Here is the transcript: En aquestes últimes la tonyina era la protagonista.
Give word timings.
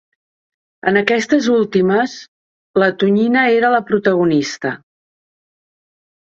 En 0.91 0.95
aquestes 1.01 1.49
últimes 1.57 2.15
la 2.85 2.89
tonyina 3.05 3.45
era 3.61 3.73
la 3.77 3.85
protagonista. 3.93 4.75